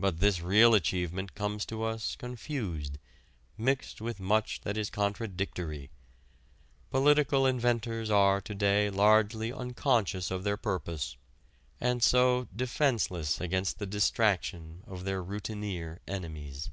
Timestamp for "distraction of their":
13.86-15.22